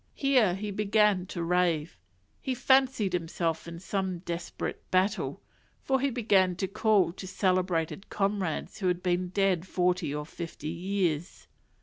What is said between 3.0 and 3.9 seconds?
himself in